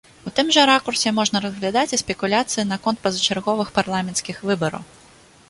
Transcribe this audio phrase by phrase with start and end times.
[0.29, 4.83] У тым жа ракурсе можна разглядаць і спекуляцыі наконт пазачарговых парламенцкіх выбараў.